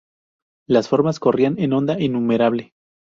Las 0.67 0.89
formas 0.89 1.19
corrían 1.19 1.59
en 1.59 1.73
onda 1.73 1.99
innumerable. 2.01 2.73